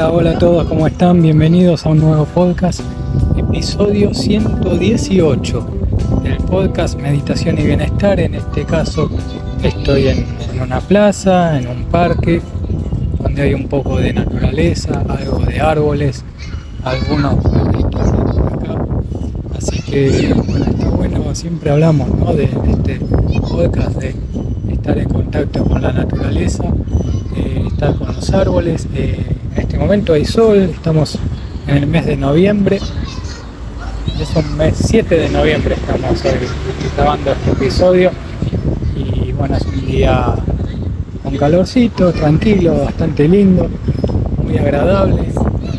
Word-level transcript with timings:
Hola, 0.00 0.12
hola 0.12 0.30
a 0.30 0.38
todos, 0.38 0.66
¿cómo 0.66 0.86
están? 0.86 1.20
Bienvenidos 1.20 1.84
a 1.84 1.90
un 1.90 1.98
nuevo 1.98 2.24
podcast, 2.24 2.80
episodio 3.36 4.14
118 4.14 5.66
del 6.22 6.38
podcast 6.38 6.98
Meditación 6.98 7.58
y 7.58 7.64
Bienestar. 7.64 8.18
En 8.18 8.34
este 8.34 8.64
caso 8.64 9.10
estoy 9.62 10.08
en, 10.08 10.26
una 10.58 10.80
plaza, 10.80 11.58
en 11.58 11.68
un 11.68 11.84
parque, 11.84 12.40
donde 13.22 13.42
hay 13.42 13.52
un 13.52 13.68
poco 13.68 13.98
de 13.98 14.14
naturaleza, 14.14 15.04
algo 15.06 15.40
de 15.40 15.60
árboles, 15.60 16.24
algunos 16.82 17.44
acá. 17.44 18.82
Así 19.58 19.82
que 19.82 20.32
bueno, 20.32 20.64
está 20.64 20.88
bueno, 20.88 21.34
siempre 21.34 21.72
hablamos 21.72 22.08
¿no? 22.08 22.32
de, 22.32 22.44
este 22.44 23.00
podcast 23.50 23.98
de 23.98 24.14
estar 24.72 24.96
en 24.96 25.10
contacto 25.10 25.62
con 25.62 25.82
la 25.82 25.92
naturaleza, 25.92 26.64
eh, 27.36 27.64
estar 27.66 27.94
con 27.96 28.06
los 28.06 28.30
árboles. 28.30 28.88
Eh, 28.94 29.36
momento 29.80 30.12
hay 30.12 30.26
sol, 30.26 30.58
estamos 30.58 31.18
en 31.66 31.76
el 31.78 31.86
mes 31.86 32.04
de 32.04 32.14
noviembre. 32.14 32.78
Es 34.20 34.36
un 34.36 34.56
mes 34.58 34.74
7 34.76 35.18
de 35.18 35.30
noviembre, 35.30 35.74
estamos 35.74 36.22
hoy 36.22 36.32
grabando 36.94 37.32
este 37.32 37.50
episodio. 37.52 38.10
Y 38.94 39.32
bueno, 39.32 39.56
es 39.56 39.64
un 39.64 39.86
día 39.86 40.34
con 41.22 41.34
calorcito, 41.38 42.12
tranquilo, 42.12 42.84
bastante 42.84 43.26
lindo, 43.26 43.70
muy 44.44 44.58
agradable. 44.58 45.22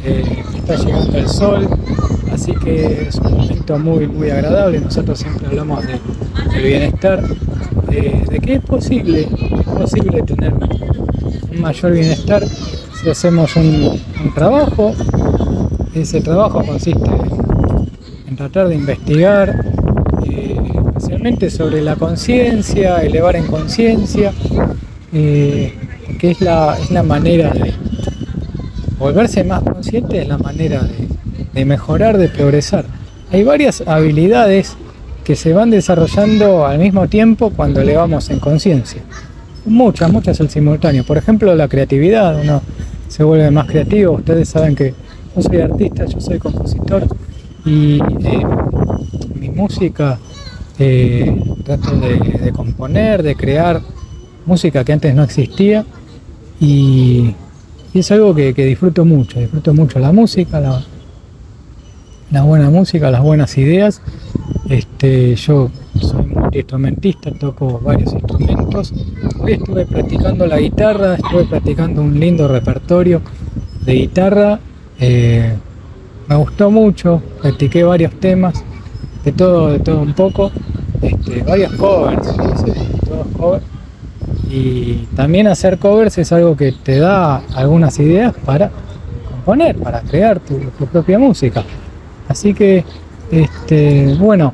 Eh, 0.04 0.44
está 0.56 0.78
llegando 0.78 1.18
el 1.20 1.28
sol, 1.28 1.70
así 2.34 2.54
que 2.54 3.08
es 3.08 3.16
un 3.18 3.38
momento 3.38 3.78
muy, 3.78 4.08
muy 4.08 4.32
agradable. 4.32 4.80
Nosotros 4.80 5.20
siempre 5.20 5.46
hablamos 5.46 5.86
de, 5.86 6.00
bienestar, 6.60 7.22
de, 7.88 8.40
que 8.42 8.56
es 8.56 8.62
posible, 8.62 9.28
es 9.60 9.66
posible 9.68 10.24
tener 10.24 10.54
un 10.54 11.62
mayor 11.62 11.92
bienestar 11.92 12.44
hacemos 13.10 13.56
un, 13.56 14.00
trabajo, 14.36 14.94
ese 15.94 16.22
trabajo 16.22 16.64
consiste 16.64 17.10
en, 18.28 18.36
tratar 18.36 18.68
de 18.68 18.76
investigar 18.76 19.66
eh, 20.26 20.58
especialmente 20.88 21.50
sobre 21.50 21.82
la 21.82 21.96
conciencia, 21.96 22.98
elevar 22.98 23.36
en 23.36 23.48
conciencia, 23.48 24.32
eh, 25.14 25.74
que 26.20 26.32
es 26.32 26.42
la, 26.42 26.78
es 26.80 26.92
la 26.92 27.04
manera 27.04 27.52
de 27.52 27.74
volverse 29.00 29.44
más 29.44 29.64
consciente, 29.64 30.22
es 30.22 30.28
la 30.28 30.38
manera 30.38 30.84
de, 30.84 31.08
de 31.54 31.66
mejorar, 31.66 32.18
de 32.18 32.30
progresar. 32.30 32.86
Hay 33.32 33.44
varias 33.44 33.82
habilidades 33.88 34.76
que 35.24 35.36
se 35.36 35.54
van 35.54 35.70
desarrollando 35.70 36.66
al 36.66 36.80
mismo 36.80 37.08
tiempo 37.08 37.52
cuando 37.52 37.82
elevamos 37.82 38.30
en 38.30 38.40
conciencia. 38.40 39.02
Muchas, 39.66 40.12
muchas 40.12 40.40
al 40.42 40.50
simultáneo. 40.50 41.04
Por 41.04 41.18
ejemplo, 41.18 41.54
la 41.56 41.68
creatividad. 41.68 42.40
Uno 42.42 42.62
se 43.12 43.24
vuelve 43.26 43.52
más 43.52 43.68
creativo. 43.68 44.14
Ustedes 44.14 44.48
saben 44.48 44.74
que 44.74 44.94
yo 45.36 45.42
soy 45.42 45.60
artista, 45.60 46.06
yo 46.06 46.22
soy 46.22 46.40
compositor 46.40 47.06
y 47.66 48.00
eh, 48.24 48.46
mi 49.36 49.50
música 49.50 50.18
eh, 50.80 51.44
trato 51.66 51.92
de, 52.00 52.52
componer, 52.56 53.22
de 53.22 53.36
crear 53.36 53.82
música 54.46 54.84
que 54.86 54.94
antes 54.94 55.14
no 55.14 55.24
existía 55.24 55.86
y, 56.60 57.36
es 57.94 58.10
algo 58.12 58.34
que, 58.34 58.54
disfruto 58.54 59.04
mucho, 59.04 59.42
disfruto 59.42 59.74
mucho 59.74 60.00
la 60.00 60.14
música, 60.14 60.62
la, 60.62 62.44
buena 62.44 62.70
música, 62.70 63.12
las 63.12 63.22
buenas 63.22 63.58
ideas. 63.58 64.02
Este, 64.70 65.36
yo 65.36 65.70
soy 66.00 66.28
multiinstrumentista, 66.28 67.32
toco 67.32 67.82
varios 67.84 68.14
instrumentos. 68.14 68.51
Hoy 69.40 69.54
estuve 69.54 69.86
practicando 69.86 70.46
la 70.46 70.58
guitarra, 70.58 71.16
estuve 71.16 71.46
practicando 71.46 72.02
un 72.02 72.20
lindo 72.20 72.48
repertorio 72.48 73.22
de 73.86 73.94
guitarra. 73.94 74.60
Eh, 75.00 75.54
me 76.28 76.36
gustó 76.36 76.72
mucho, 76.72 77.22
practiqué 77.42 77.84
varios 77.84 78.14
temas, 78.20 78.64
de 79.26 79.32
todo, 79.34 79.70
de 79.70 79.80
todo 79.80 80.02
un 80.02 80.14
poco, 80.14 80.52
este, 81.02 81.42
varios 81.44 81.74
covers, 81.74 82.28
todos 83.08 83.28
covers. 83.38 83.66
Y 84.50 85.08
también 85.16 85.48
hacer 85.48 85.78
covers 85.78 86.18
es 86.18 86.32
algo 86.32 86.56
que 86.56 86.72
te 86.72 87.00
da 87.00 87.38
algunas 87.56 88.00
ideas 88.00 88.34
para 88.46 88.72
componer, 89.30 89.78
para 89.78 90.02
crear 90.02 90.40
tu, 90.40 90.58
propia 90.86 91.20
música. 91.20 91.64
Así 92.28 92.54
que, 92.54 92.86
este, 93.32 94.16
bueno, 94.16 94.54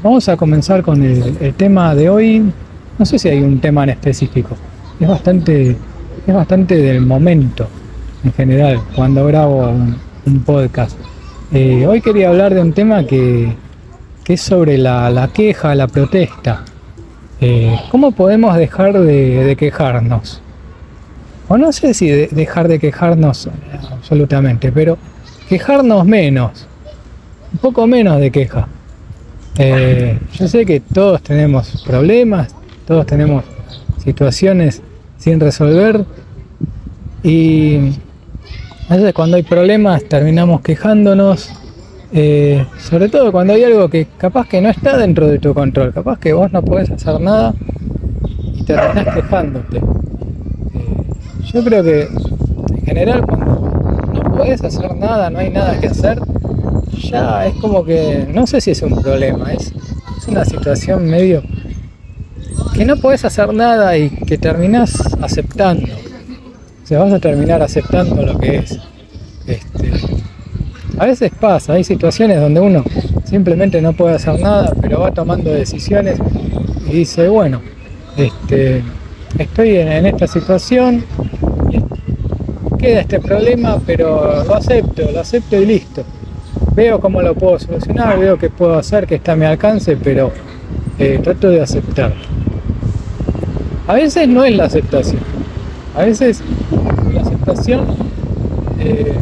Vamos 0.00 0.28
a 0.28 0.36
comenzar 0.36 0.82
con 0.82 1.02
el, 1.02 1.54
tema 1.54 1.92
de 1.92 2.08
hoy. 2.08 2.52
No 2.98 3.06
sé 3.06 3.18
si 3.18 3.28
hay 3.28 3.40
un 3.40 3.60
tema 3.60 3.84
en 3.84 3.90
específico. 3.90 4.56
Es 4.98 5.08
bastante, 5.08 5.76
es 6.26 6.34
bastante 6.34 6.76
del 6.76 7.00
momento 7.00 7.68
en 8.24 8.32
general 8.32 8.80
cuando 8.96 9.24
grabo 9.26 9.68
un, 9.68 10.40
podcast. 10.44 10.98
Eh, 11.52 11.86
hoy 11.86 12.02
quería 12.02 12.28
hablar 12.28 12.52
de 12.52 12.60
un 12.60 12.72
tema 12.72 13.04
que, 13.04 13.54
es 14.26 14.40
sobre 14.42 14.76
la, 14.76 15.30
queja, 15.32 15.74
la 15.74 15.86
protesta. 15.86 16.64
Eh, 17.40 17.78
¿Cómo 17.90 18.10
podemos 18.10 18.56
dejar 18.56 18.98
de, 18.98 19.56
quejarnos? 19.56 20.42
O 21.46 21.56
no 21.56 21.72
sé 21.72 21.94
si 21.94 22.08
dejar 22.10 22.68
de 22.68 22.78
quejarnos 22.78 23.48
absolutamente, 23.90 24.70
pero 24.70 24.98
quejarnos 25.48 26.04
menos, 26.04 26.66
un 27.52 27.58
poco 27.60 27.86
menos 27.86 28.20
de 28.20 28.30
queja. 28.30 28.68
Eh, 29.56 30.18
yo 30.34 30.46
sé 30.46 30.66
que 30.66 30.80
todos 30.80 31.22
tenemos 31.22 31.82
problemas, 31.86 32.54
todos 32.88 33.04
tenemos 33.04 33.44
situaciones 34.02 34.80
sin 35.18 35.38
resolver 35.40 36.06
y 37.22 37.90
a 38.88 38.96
veces 38.96 39.12
cuando 39.12 39.36
hay 39.36 39.42
problemas 39.42 40.04
terminamos 40.04 40.62
quejándonos, 40.62 41.50
eh, 42.14 42.64
sobre 42.78 43.10
todo 43.10 43.30
cuando 43.30 43.52
hay 43.52 43.64
algo 43.64 43.90
que 43.90 44.06
capaz 44.16 44.48
que 44.48 44.62
no 44.62 44.70
está 44.70 44.96
dentro 44.96 45.26
de 45.26 45.38
tu 45.38 45.52
control, 45.52 45.92
capaz 45.92 46.18
que 46.18 46.32
vos 46.32 46.50
no 46.50 46.62
podés 46.62 46.90
hacer 46.90 47.20
nada 47.20 47.52
y 48.54 48.62
terminás 48.62 49.14
quejándote. 49.14 49.76
Eh, 49.76 49.82
yo 51.52 51.62
creo 51.62 51.84
que 51.84 52.08
en 52.70 52.86
general 52.86 53.26
cuando 53.26 53.70
no 54.14 54.34
podés 54.34 54.64
hacer 54.64 54.96
nada, 54.96 55.28
no 55.28 55.40
hay 55.40 55.50
nada 55.50 55.78
que 55.78 55.88
hacer, 55.88 56.18
ya 57.02 57.44
es 57.48 57.54
como 57.56 57.84
que, 57.84 58.26
no 58.32 58.46
sé 58.46 58.62
si 58.62 58.70
es 58.70 58.80
un 58.80 59.02
problema, 59.02 59.52
es, 59.52 59.74
una 60.26 60.44
situación 60.44 61.06
medio 61.06 61.42
que 62.74 62.84
no 62.84 62.96
puedes 62.96 63.24
hacer 63.24 63.52
nada 63.52 63.96
y 63.96 64.10
que 64.10 64.38
terminas 64.38 65.00
aceptando. 65.20 65.92
O 66.82 66.86
sea, 66.86 67.00
vas 67.00 67.12
a 67.12 67.18
terminar 67.18 67.62
aceptando 67.62 68.22
lo 68.22 68.38
que 68.38 68.56
es. 68.56 68.78
Este, 69.46 69.90
a 70.98 71.06
veces 71.06 71.30
pasa, 71.38 71.74
hay 71.74 71.84
situaciones 71.84 72.40
donde 72.40 72.60
uno 72.60 72.84
simplemente 73.24 73.80
no 73.80 73.92
puede 73.92 74.14
hacer 74.16 74.40
nada, 74.40 74.72
pero 74.80 75.00
va 75.00 75.12
tomando 75.12 75.50
decisiones 75.50 76.18
y 76.88 76.92
dice, 76.92 77.28
bueno, 77.28 77.60
este, 78.16 78.82
estoy 79.38 79.76
en, 79.76 80.06
esta 80.06 80.26
situación, 80.26 81.04
queda 82.78 83.00
este 83.00 83.20
problema, 83.20 83.80
pero 83.86 84.44
lo 84.44 84.54
acepto, 84.54 85.10
lo 85.12 85.20
acepto 85.20 85.56
y 85.56 85.66
listo 85.66 86.04
veo 86.78 87.00
cómo 87.00 87.20
lo 87.22 87.34
puedo 87.34 87.58
solucionar, 87.58 88.20
veo 88.20 88.38
qué 88.38 88.50
puedo 88.50 88.78
hacer, 88.78 89.04
que 89.04 89.16
está 89.16 89.32
a 89.32 89.36
mi 89.36 89.44
alcance, 89.44 89.96
pero 89.96 90.30
eh, 90.96 91.18
trato 91.22 91.50
de 91.50 91.60
aceptar. 91.60 92.12
A 93.88 93.94
veces 93.94 94.28
no 94.28 94.44
es 94.44 94.54
la 94.54 94.64
aceptación, 94.64 95.22
a 95.96 96.04
veces 96.04 96.42
la 97.10 97.22
aceptación 97.22 97.86
eh, 98.78 99.14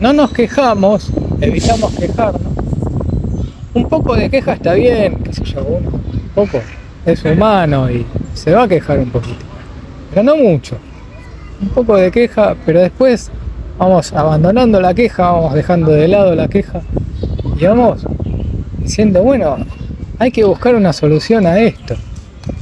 no 0.00 0.12
nos 0.12 0.32
quejamos, 0.32 1.10
evitamos 1.40 1.94
quejarnos. 1.94 2.42
Un 3.72 3.88
poco 3.88 4.14
de 4.14 4.28
queja 4.28 4.52
está 4.52 4.74
bien, 4.74 5.16
qué 5.24 5.32
sé 5.32 5.44
yo, 5.44 5.62
un 5.62 6.30
poco, 6.34 6.60
es 7.06 7.24
humano 7.24 7.90
y 7.90 8.04
se 8.34 8.52
va 8.52 8.64
a 8.64 8.68
quejar 8.68 8.98
un 8.98 9.08
poquito, 9.08 9.46
pero 10.10 10.24
no 10.24 10.36
mucho. 10.36 10.76
Un 11.62 11.68
poco 11.70 11.96
de 11.96 12.10
queja, 12.10 12.54
pero 12.66 12.80
después 12.80 13.30
vamos 13.78 14.12
abandonando 14.12 14.78
la 14.78 14.92
queja, 14.92 15.32
vamos 15.32 15.54
dejando 15.54 15.90
de 15.92 16.06
lado 16.06 16.34
la 16.34 16.48
queja 16.48 16.82
y 17.58 17.64
vamos 17.64 18.04
diciendo, 18.76 19.22
bueno, 19.22 19.56
hay 20.18 20.30
que 20.32 20.44
buscar 20.44 20.74
una 20.74 20.92
solución 20.92 21.46
a 21.46 21.58
esto, 21.60 21.96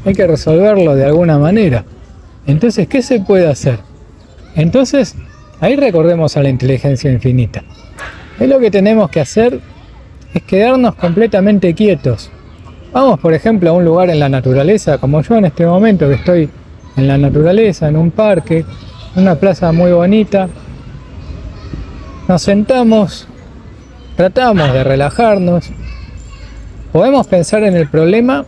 hay 0.06 0.14
que 0.14 0.26
resolverlo 0.26 0.94
de 0.94 1.04
alguna 1.04 1.36
manera. 1.36 1.84
Entonces, 2.46 2.86
¿qué 2.86 3.02
se 3.02 3.20
puede 3.20 3.48
hacer? 3.48 3.80
Entonces, 4.54 5.16
ahí 5.60 5.74
recordemos 5.74 6.36
a 6.36 6.42
la 6.44 6.48
inteligencia 6.48 7.10
infinita. 7.10 7.64
Es 8.38 8.48
lo 8.48 8.60
que 8.60 8.70
tenemos 8.70 9.10
que 9.10 9.20
hacer 9.20 9.60
es 10.32 10.42
quedarnos 10.44 10.94
completamente 10.94 11.74
quietos. 11.74 12.30
Vamos, 12.92 13.18
por 13.18 13.34
ejemplo, 13.34 13.70
a 13.70 13.72
un 13.72 13.84
lugar 13.84 14.08
en 14.08 14.20
la 14.20 14.28
naturaleza, 14.28 14.98
como 14.98 15.22
yo 15.22 15.36
en 15.36 15.46
este 15.46 15.66
momento 15.66 16.08
que 16.08 16.14
estoy 16.14 16.48
en 16.96 17.08
la 17.08 17.18
naturaleza, 17.18 17.88
en 17.88 17.96
un 17.96 18.12
parque, 18.12 18.64
una 19.16 19.34
plaza 19.34 19.72
muy 19.72 19.90
bonita, 19.90 20.48
nos 22.28 22.42
sentamos, 22.42 23.26
tratamos 24.16 24.72
de 24.72 24.84
relajarnos, 24.84 25.68
podemos 26.92 27.26
pensar 27.26 27.64
en 27.64 27.74
el 27.74 27.88
problema 27.88 28.46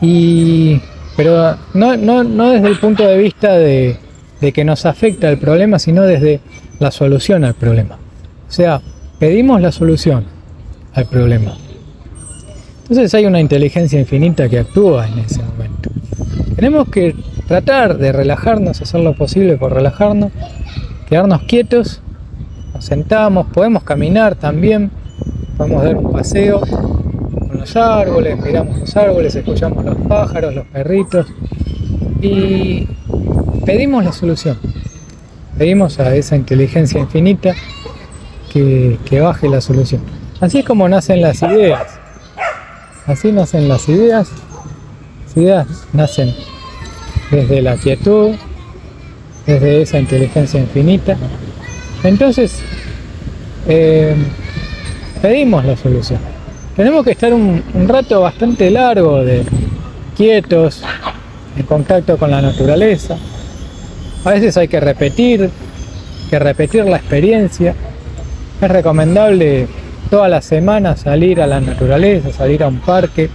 y 0.00 0.80
pero 1.16 1.56
no, 1.74 1.96
no, 1.96 2.22
no 2.22 2.50
desde 2.50 2.68
el 2.68 2.78
punto 2.78 3.04
de 3.04 3.18
vista 3.18 3.54
de, 3.54 3.96
de 4.40 4.52
que 4.52 4.64
nos 4.64 4.86
afecta 4.86 5.28
el 5.28 5.38
problema, 5.38 5.78
sino 5.80 6.02
desde 6.02 6.40
la 6.78 6.92
solución 6.92 7.44
al 7.44 7.54
problema. 7.54 7.96
O 8.48 8.52
sea, 8.52 8.80
pedimos 9.18 9.60
la 9.60 9.72
solución 9.72 10.24
al 10.94 11.06
problema. 11.06 11.56
Entonces 12.82 13.12
hay 13.14 13.26
una 13.26 13.40
inteligencia 13.40 13.98
infinita 13.98 14.48
que 14.48 14.60
actúa 14.60 15.08
en 15.08 15.18
ese 15.18 15.42
momento. 15.42 15.90
Tenemos 16.54 16.88
que 16.88 17.14
tratar 17.46 17.98
de 17.98 18.12
relajarnos, 18.12 18.80
hacer 18.80 19.00
lo 19.00 19.14
posible 19.14 19.56
por 19.56 19.72
relajarnos, 19.72 20.32
quedarnos 21.08 21.42
quietos, 21.42 22.00
nos 22.72 22.84
sentamos, 22.84 23.46
podemos 23.48 23.82
caminar 23.82 24.36
también, 24.36 24.90
podemos 25.56 25.82
dar 25.82 25.96
un 25.96 26.12
paseo 26.12 26.62
los 27.58 27.76
árboles, 27.76 28.38
miramos 28.40 28.78
los 28.78 28.96
árboles, 28.96 29.34
escuchamos 29.34 29.84
los 29.84 29.96
pájaros, 30.08 30.54
los 30.54 30.66
perritos 30.66 31.26
y 32.22 32.86
pedimos 33.66 34.04
la 34.04 34.12
solución. 34.12 34.58
Pedimos 35.56 35.98
a 35.98 36.14
esa 36.14 36.36
inteligencia 36.36 37.00
infinita 37.00 37.54
que, 38.52 39.20
baje 39.20 39.48
la 39.48 39.60
solución. 39.60 40.00
Así 40.40 40.60
es 40.60 40.64
como 40.64 40.88
nacen 40.88 41.20
las 41.20 41.42
ideas. 41.42 41.98
Así 43.06 43.32
nacen 43.32 43.68
las 43.68 43.88
ideas. 43.88 44.28
Las 45.26 45.36
ideas 45.36 45.66
nacen 45.92 46.34
desde 47.30 47.60
la 47.60 47.76
quietud, 47.76 48.36
desde 49.46 49.82
esa 49.82 49.98
inteligencia 49.98 50.60
infinita. 50.60 51.16
Entonces, 52.04 52.60
eh, 53.66 54.14
pedimos 55.20 55.64
la 55.64 55.76
solución. 55.76 56.37
Tenemos 56.78 57.04
que 57.04 57.10
estar 57.10 57.34
un, 57.34 57.60
rato 57.88 58.20
bastante 58.20 58.70
largo 58.70 59.24
de 59.24 59.42
quietos, 60.16 60.84
en 61.56 61.66
contacto 61.66 62.16
con 62.16 62.30
la 62.30 62.40
naturaleza. 62.40 63.16
A 64.24 64.30
veces 64.30 64.56
hay 64.56 64.68
que 64.68 64.78
repetir, 64.78 65.50
que 66.30 66.38
repetir 66.38 66.84
la 66.84 66.98
experiencia. 66.98 67.74
Es 68.62 68.70
recomendable 68.70 69.66
todas 70.08 70.30
las 70.30 70.44
semanas 70.44 71.00
salir 71.00 71.42
a 71.42 71.48
la 71.48 71.60
naturaleza, 71.60 72.32
salir 72.32 72.62
a 72.62 72.68
un 72.68 72.78
parque, 72.78 73.28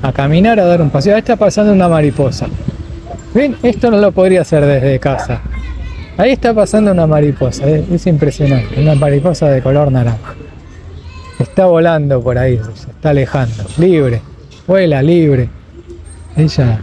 a 0.00 0.10
caminar, 0.12 0.58
a 0.58 0.64
dar 0.64 0.80
un 0.80 0.88
paseo. 0.88 1.16
Ahí 1.16 1.18
está 1.18 1.36
pasando 1.36 1.70
una 1.74 1.86
mariposa. 1.86 2.46
¿Ven? 3.34 3.56
Esto 3.62 3.90
no 3.90 3.98
lo 3.98 4.10
podría 4.12 4.40
hacer 4.40 4.64
desde 4.64 4.98
casa. 4.98 5.42
Ahí 6.16 6.30
está 6.30 6.54
pasando 6.54 6.92
una 6.92 7.06
mariposa, 7.06 7.66
es, 7.68 8.06
impresionante, 8.06 8.80
una 8.80 8.94
mariposa 8.94 9.50
de 9.50 9.60
color 9.60 9.92
naranja. 9.92 10.34
Está 11.38 11.66
volando 11.66 12.20
por 12.20 12.36
ahí, 12.36 12.60
se 12.74 12.90
está 12.90 13.10
alejando, 13.10 13.64
libre, 13.78 14.20
vuela 14.66 15.02
libre. 15.02 15.48
Ella, 16.36 16.80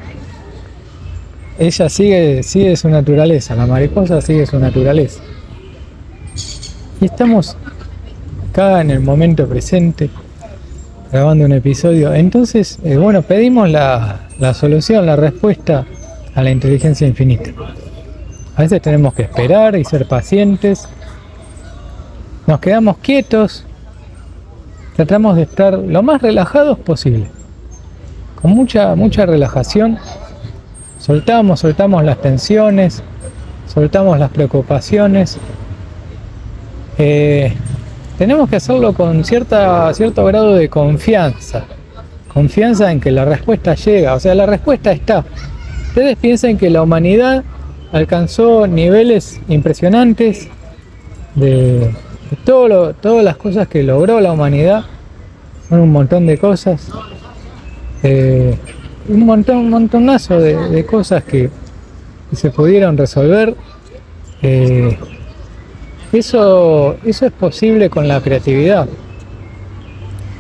ella 1.60 1.90
sigue, 1.90 2.44
sigue 2.44 2.76
su 2.78 2.90
naturaleza, 2.90 3.56
la 3.56 3.66
mariposa 3.66 4.22
sigue 4.22 4.46
su 4.46 4.58
naturaleza. 4.58 5.22
Y 7.02 7.06
estamos 7.06 7.58
acá 8.50 8.80
en 8.80 8.92
el 8.92 9.02
momento 9.02 9.48
presente, 9.48 10.10
grabando 11.12 11.46
un 11.46 11.52
episodio. 11.52 12.14
Entonces, 12.14 12.80
eh, 12.84 12.96
bueno, 12.96 13.22
pedimos 13.22 13.70
la, 13.70 14.22
la 14.40 14.54
solución, 14.54 15.06
la 15.06 15.18
respuesta 15.18 15.86
a 16.34 16.44
la 16.44 16.52
inteligencia 16.52 17.06
infinita. 17.06 17.52
A 18.56 18.62
veces 18.62 18.82
tenemos 18.82 19.14
que 19.14 19.24
esperar 19.24 19.76
y 19.76 19.84
ser 19.84 20.08
pacientes. 20.08 20.88
Nos 22.48 22.60
quedamos 22.62 22.98
quietos. 23.00 23.65
Tratamos 24.96 25.36
de 25.36 25.42
estar 25.42 25.78
lo 25.78 26.04
más 26.04 26.22
relajados 26.22 26.80
posible. 26.80 27.28
Con 28.42 28.52
mucha, 28.52 28.96
mucha 28.96 29.26
relajación. 29.26 29.98
Soltamos, 31.00 31.60
soltamos 31.60 32.04
las 32.06 32.22
tensiones. 32.22 33.04
Soltamos 33.68 34.18
las 34.18 34.30
preocupaciones. 34.32 35.38
Eh, 36.98 37.54
tenemos 38.18 38.50
que 38.50 38.56
hacerlo 38.56 38.94
con 38.94 39.26
cierta, 39.26 39.94
cierto 39.94 40.24
grado 40.24 40.56
de 40.56 40.70
confianza. 40.70 41.66
Confianza 42.34 42.90
en 42.90 43.02
que 43.02 43.12
la 43.12 43.26
respuesta 43.26 43.76
llega. 43.76 44.14
O 44.14 44.20
sea, 44.22 44.34
la 44.34 44.46
respuesta 44.46 44.94
está. 44.94 45.26
Ustedes 45.90 46.16
piensan 46.16 46.58
que 46.58 46.70
la 46.70 46.82
humanidad 46.82 47.44
alcanzó 47.92 48.66
niveles 48.68 49.42
impresionantes 49.50 50.48
de, 51.36 51.94
todo 52.36 52.94
todas 52.94 53.24
las 53.24 53.38
cosas 53.38 53.68
que 53.68 53.84
logró 53.84 54.20
la 54.20 54.32
humanidad. 54.32 54.86
Son 55.70 55.80
un 55.80 55.92
montón 55.92 56.26
de 56.26 56.38
cosas. 56.38 56.90
Eh, 58.04 58.56
un 59.08 59.26
montón, 59.26 59.58
un 59.58 59.70
montonazo 59.70 60.40
de, 60.40 60.86
cosas 60.86 61.24
que, 61.24 61.50
se 62.32 62.50
pudieron 62.50 62.98
resolver. 62.98 63.56
Eh, 64.42 64.98
eso, 66.12 66.98
eso 67.06 67.26
es 67.26 67.32
posible 67.32 67.90
con 67.90 68.08
la 68.08 68.22
creatividad. 68.22 68.88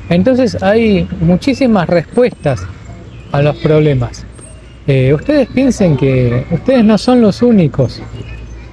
Entonces 0.09 0.61
hay 0.61 1.07
muchísimas 1.21 1.87
respuestas 1.89 2.61
a 3.31 3.41
los 3.41 3.55
problemas. 3.57 4.25
Eh, 4.87 5.13
ustedes 5.13 5.47
piensen 5.47 5.97
que 5.97 6.45
ustedes 6.51 6.85
no 6.85 6.97
son 6.97 7.21
los 7.21 7.41
únicos. 7.41 8.01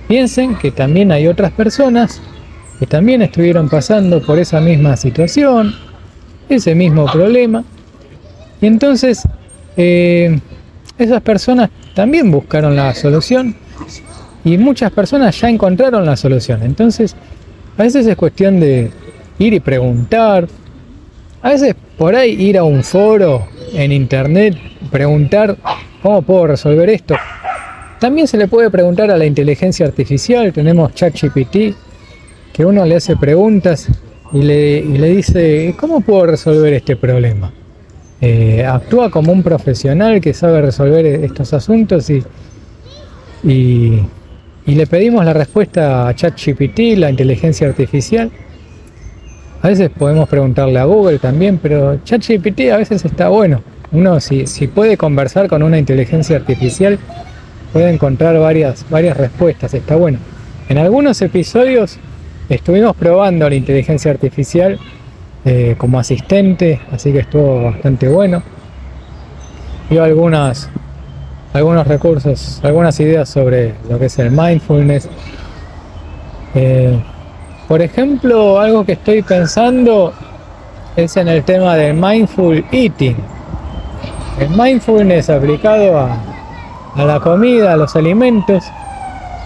Piensen 0.08 0.56
que 0.56 0.70
también 0.70 1.10
hay 1.10 1.26
otras 1.26 1.52
personas 1.52 2.20
que 2.82 2.88
también 2.88 3.22
estuvieron 3.22 3.68
pasando 3.68 4.20
por 4.20 4.40
esa 4.40 4.60
misma 4.60 4.96
situación, 4.96 5.72
ese 6.48 6.74
mismo 6.74 7.06
problema. 7.06 7.62
Y 8.60 8.66
entonces 8.66 9.22
eh, 9.76 10.40
esas 10.98 11.22
personas 11.22 11.70
también 11.94 12.32
buscaron 12.32 12.74
la 12.74 12.92
solución 12.92 13.54
y 14.44 14.58
muchas 14.58 14.90
personas 14.90 15.40
ya 15.40 15.48
encontraron 15.48 16.04
la 16.04 16.16
solución. 16.16 16.64
Entonces, 16.64 17.14
a 17.78 17.84
veces 17.84 18.04
es 18.04 18.16
cuestión 18.16 18.58
de 18.58 18.90
ir 19.38 19.54
y 19.54 19.60
preguntar. 19.60 20.48
A 21.40 21.50
veces 21.50 21.76
por 21.96 22.16
ahí 22.16 22.32
ir 22.32 22.58
a 22.58 22.64
un 22.64 22.82
foro 22.82 23.46
en 23.74 23.92
internet, 23.92 24.56
preguntar 24.90 25.56
¿Cómo 26.02 26.20
puedo 26.22 26.48
resolver 26.48 26.90
esto? 26.90 27.14
También 28.00 28.26
se 28.26 28.38
le 28.38 28.48
puede 28.48 28.70
preguntar 28.70 29.08
a 29.12 29.16
la 29.16 29.24
inteligencia 29.24 29.86
artificial, 29.86 30.52
tenemos 30.52 30.92
ChatGPT, 30.94 31.76
que 32.52 32.64
uno 32.64 32.84
le 32.84 32.96
hace 32.96 33.16
preguntas 33.16 33.88
y 34.32 34.42
le, 34.42 35.08
dice, 35.08 35.74
¿cómo 35.78 36.00
puedo 36.00 36.26
resolver 36.26 36.72
este 36.72 36.96
problema? 36.96 37.52
Eh, 38.20 38.64
actúa 38.64 39.10
como 39.10 39.32
un 39.32 39.42
profesional 39.42 40.20
que 40.20 40.32
sabe 40.32 40.62
resolver 40.62 41.04
estos 41.06 41.52
asuntos 41.52 42.08
y, 42.08 42.22
y, 43.42 44.00
y 44.66 44.74
le 44.74 44.86
pedimos 44.86 45.24
la 45.24 45.32
respuesta 45.32 46.08
a 46.08 46.14
ChatGPT, 46.14 46.96
la 46.96 47.10
inteligencia 47.10 47.66
artificial. 47.66 48.30
A 49.60 49.68
veces 49.68 49.90
podemos 49.90 50.28
preguntarle 50.28 50.78
a 50.78 50.84
Google 50.84 51.18
también, 51.18 51.58
pero 51.58 51.98
ChatGPT 52.04 52.70
a 52.72 52.76
veces 52.76 53.04
está 53.04 53.28
bueno 53.28 53.62
uno 53.92 54.20
si, 54.20 54.46
si 54.46 54.66
puede 54.68 54.96
conversar 54.96 55.48
con 55.48 55.62
una 55.62 55.78
inteligencia 55.78 56.36
artificial, 56.36 56.98
puede 57.72 57.90
encontrar 57.90 58.38
varias, 58.38 58.86
varias 58.88 59.16
respuestas, 59.16 59.74
está 59.74 59.96
bueno. 59.96 60.18
En 60.68 60.78
algunos 60.78 61.20
episodios 61.20 61.98
estuvimos 62.54 62.96
probando 62.96 63.48
la 63.48 63.54
inteligencia 63.54 64.10
artificial 64.10 64.78
eh, 65.44 65.74
como 65.78 65.98
asistente, 65.98 66.80
así 66.90 67.12
que 67.12 67.20
estuvo 67.20 67.64
bastante 67.64 68.08
bueno. 68.08 68.42
Dio 69.90 70.02
algunas, 70.04 70.70
algunos 71.52 71.86
recursos, 71.86 72.60
algunas 72.62 72.98
ideas 73.00 73.28
sobre 73.28 73.74
lo 73.88 73.98
que 73.98 74.06
es 74.06 74.18
el 74.18 74.30
mindfulness. 74.30 75.08
Eh, 76.54 76.98
por 77.68 77.82
ejemplo, 77.82 78.60
algo 78.60 78.84
que 78.84 78.92
estoy 78.92 79.22
pensando 79.22 80.12
es 80.96 81.16
en 81.16 81.28
el 81.28 81.42
tema 81.42 81.76
del 81.76 81.94
mindful 81.94 82.64
eating 82.70 83.16
el 84.38 84.48
mindfulness 84.50 85.30
aplicado 85.30 85.98
a, 85.98 87.04
la 87.04 87.20
comida, 87.20 87.72
a 87.72 87.76
los 87.76 87.94
alimentos, 87.96 88.64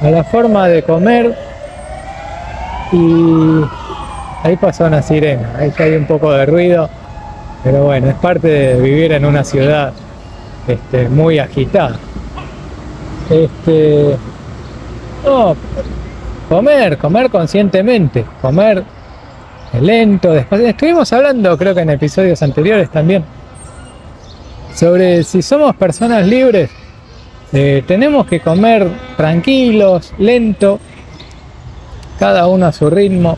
a 0.01 0.11
la 0.11 0.25
forma 0.25 0.69
de 0.69 0.83
comer. 0.83 1.37
Y 2.97 3.63
ahí 4.43 4.57
pasa 4.57 4.87
una 4.87 5.03
sirena, 5.03 5.53
ahí 5.59 5.73
hay 5.79 5.97
un 5.97 6.07
poco 6.07 6.33
de 6.33 6.47
ruido, 6.47 6.89
pero 7.63 7.85
bueno, 7.85 8.09
es 8.09 8.15
parte 8.15 8.49
de 8.49 8.81
vivir 8.81 9.13
en 9.13 9.27
una 9.27 9.45
ciudad 9.45 9.93
este, 10.67 11.09
muy 11.11 11.39
agitada. 11.39 11.99
Este, 13.29 14.17
comer, 16.49 16.97
comer 16.97 17.29
conscientemente, 17.29 18.25
comer 18.41 18.83
lento, 19.81 20.33
después 20.33 20.63
estuvimos 20.63 21.13
hablando 21.13 21.59
creo 21.59 21.75
que 21.75 21.81
en 21.81 21.91
episodios 21.91 22.41
anteriores 22.41 22.89
también 22.89 23.25
sobre 24.77 25.25
si 25.25 25.41
somos 25.41 25.75
personas 25.75 26.27
libres, 26.27 26.71
eh, 27.53 27.83
tenemos 27.87 28.27
que 28.27 28.41
comer 28.41 28.87
tranquilos, 29.17 30.13
lento, 30.19 30.79
cada 32.19 32.47
uno 32.47 32.67
a 32.67 32.73
su 32.73 32.91
ritmo. 32.91 33.37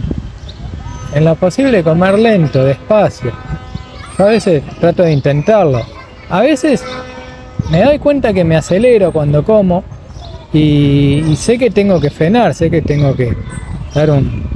En 1.14 1.24
lo 1.24 1.34
posible 1.36 1.82
comer 1.82 2.18
lento, 2.18 2.64
despacio. 2.64 3.32
Yo 4.16 4.24
a 4.24 4.28
veces 4.28 4.62
trato 4.80 5.02
de 5.02 5.12
intentarlo. 5.12 5.80
A 6.28 6.40
veces 6.40 6.84
me 7.70 7.82
doy 7.82 7.98
cuenta 7.98 8.32
que 8.32 8.44
me 8.44 8.56
acelero 8.56 9.12
cuando 9.12 9.44
como 9.44 9.84
y, 10.52 11.34
sé 11.36 11.58
que 11.58 11.70
tengo 11.70 12.00
que 12.00 12.10
frenar, 12.10 12.54
sé 12.54 12.70
que 12.70 12.82
tengo 12.82 13.14
que 13.14 13.36
dar 13.94 14.10
un, 14.10 14.48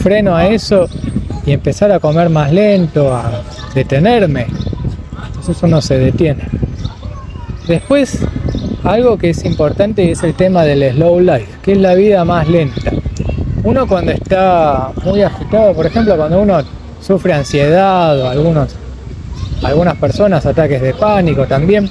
freno 0.00 0.34
a 0.34 0.48
eso 0.48 0.88
y 1.44 1.52
empezar 1.52 1.92
a 1.92 2.00
comer 2.00 2.30
más 2.30 2.52
lento, 2.52 3.14
a 3.14 3.42
detenerme. 3.74 4.46
Entonces 5.26 5.62
uno 5.62 5.80
se 5.80 5.98
detiene. 5.98 6.44
Después, 7.68 8.20
algo 8.84 9.18
que 9.18 9.30
es 9.30 9.44
importante 9.44 10.10
es 10.10 10.22
el 10.22 10.34
tema 10.34 10.64
del 10.64 10.92
slow 10.94 11.20
life, 11.20 11.48
que 11.62 11.72
es 11.72 11.78
la 11.78 11.94
vida 11.94 12.24
más 12.24 12.48
lenta. 12.48 12.92
Uno 13.66 13.84
cuando 13.88 14.12
está 14.12 14.92
muy 15.02 15.22
agitado, 15.22 15.74
por 15.74 15.86
ejemplo, 15.86 16.16
cuando 16.16 16.40
uno 16.40 16.58
sufre 17.00 17.32
ansiedad 17.32 18.16
o 18.16 18.28
algunos, 18.28 18.76
algunas 19.60 19.96
personas 19.96 20.46
ataques 20.46 20.80
de 20.80 20.94
pánico 20.94 21.48
también, 21.48 21.90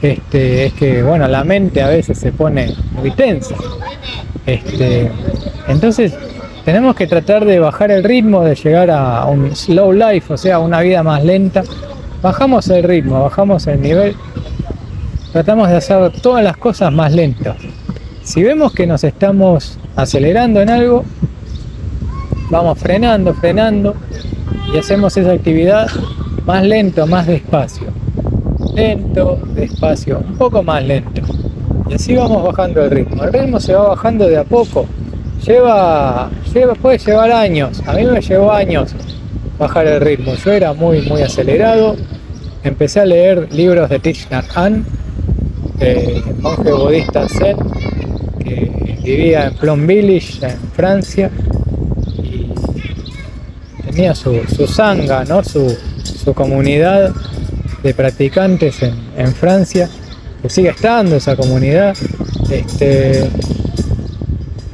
este, 0.00 0.66
es 0.66 0.72
que 0.74 1.02
bueno, 1.02 1.26
la 1.26 1.42
mente 1.42 1.82
a 1.82 1.88
veces 1.88 2.16
se 2.16 2.30
pone 2.30 2.76
muy 2.92 3.10
tensa. 3.10 3.56
Este, 4.46 5.10
entonces 5.66 6.14
tenemos 6.64 6.94
que 6.94 7.08
tratar 7.08 7.44
de 7.44 7.58
bajar 7.58 7.90
el 7.90 8.04
ritmo, 8.04 8.44
de 8.44 8.54
llegar 8.54 8.88
a 8.92 9.24
un 9.24 9.56
slow 9.56 9.92
life, 9.92 10.32
o 10.32 10.36
sea, 10.36 10.60
una 10.60 10.80
vida 10.80 11.02
más 11.02 11.24
lenta. 11.24 11.64
Bajamos 12.22 12.68
el 12.68 12.84
ritmo, 12.84 13.20
bajamos 13.20 13.66
el 13.66 13.82
nivel, 13.82 14.14
tratamos 15.32 15.70
de 15.70 15.76
hacer 15.76 16.12
todas 16.22 16.44
las 16.44 16.56
cosas 16.56 16.92
más 16.92 17.12
lentas. 17.12 17.56
Si 18.30 18.44
vemos 18.44 18.72
que 18.72 18.86
nos 18.86 19.02
estamos 19.02 19.76
acelerando 19.96 20.60
en 20.60 20.70
algo, 20.70 21.04
vamos 22.48 22.78
frenando, 22.78 23.34
frenando 23.34 23.96
y 24.72 24.78
hacemos 24.78 25.16
esa 25.16 25.32
actividad 25.32 25.88
más 26.46 26.64
lento, 26.64 27.08
más 27.08 27.26
despacio 27.26 27.88
lento, 28.74 29.40
despacio, 29.54 30.20
un 30.20 30.36
poco 30.36 30.62
más 30.62 30.84
lento. 30.84 31.22
Y 31.88 31.94
así 31.94 32.14
vamos 32.14 32.44
bajando 32.44 32.84
el 32.84 32.90
ritmo. 32.92 33.24
El 33.24 33.32
ritmo 33.32 33.58
se 33.58 33.74
va 33.74 33.88
bajando 33.88 34.28
de 34.28 34.36
a 34.36 34.44
poco. 34.44 34.86
Lleva, 35.44 36.30
puede 36.80 36.98
llevar 36.98 37.32
años. 37.32 37.82
A 37.84 37.94
mí 37.94 38.04
me 38.04 38.20
llevó 38.20 38.52
años 38.52 38.94
bajar 39.58 39.88
el 39.88 40.00
ritmo. 40.00 40.34
Yo 40.34 40.52
era 40.52 40.72
muy, 40.72 41.02
muy 41.02 41.22
acelerado. 41.22 41.96
Empecé 42.62 43.00
a 43.00 43.06
leer 43.06 43.52
libros 43.52 43.90
de 43.90 43.98
Thich 43.98 44.28
Nhat 44.30 44.46
monje 46.40 46.72
budista 46.72 47.26
zen, 47.26 47.56
que 48.42 48.98
vivía 49.04 49.46
en 49.46 49.54
Plum 49.54 49.86
Village, 49.86 50.46
en 50.46 50.58
Francia, 50.74 51.30
y 52.22 52.48
tenía 53.84 54.14
su, 54.14 54.40
su 54.54 54.66
sanga, 54.66 55.24
¿no? 55.24 55.42
su, 55.44 55.76
su 56.24 56.34
comunidad 56.34 57.12
de 57.82 57.94
practicantes 57.94 58.82
en, 58.82 59.34
Francia, 59.34 59.88
que 60.42 60.50
sigue 60.50 60.70
estando 60.70 61.16
esa 61.16 61.36
comunidad. 61.36 61.96
Este, 62.50 63.28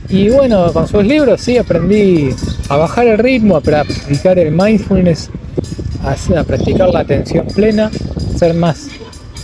y 0.08 0.28
bueno, 0.30 0.72
con 0.72 0.88
sus 0.88 1.04
libros 1.04 1.40
sí 1.40 1.58
aprendí 1.58 2.30
a 2.68 2.76
bajar 2.76 3.06
el 3.06 3.18
ritmo, 3.18 3.56
a 3.56 3.60
practicar 3.60 4.38
el 4.38 4.52
mindfulness, 4.52 5.30
a, 6.02 6.44
practicar 6.44 6.90
la 6.90 7.00
atención 7.00 7.46
plena, 7.46 7.90
ser 8.36 8.54
más, 8.54 8.88